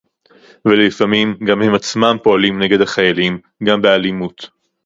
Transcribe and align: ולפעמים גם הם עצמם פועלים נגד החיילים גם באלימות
ולפעמים 0.65 1.37
גם 1.47 1.61
הם 1.61 1.73
עצמם 1.75 2.17
פועלים 2.23 2.61
נגד 2.63 2.81
החיילים 2.81 3.39
גם 3.63 3.81
באלימות 3.81 4.49